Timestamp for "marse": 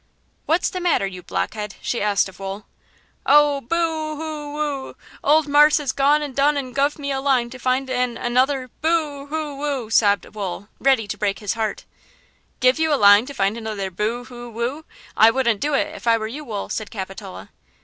5.43-5.91